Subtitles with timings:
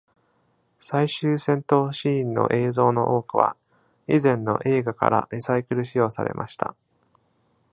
[0.79, 3.55] 最終戦闘シーンの映像の多くは、
[4.07, 6.75] 以前の映画からリサイクル使用されました。